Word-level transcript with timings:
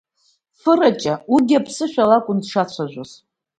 Фыраҷа, 0.59 1.13
уигьы 1.31 1.55
аԥсышәала 1.59 2.15
акәын 2.19 2.37
дшацәажәоз. 2.43 3.11